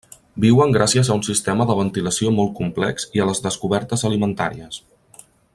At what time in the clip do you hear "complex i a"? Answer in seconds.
2.63-3.31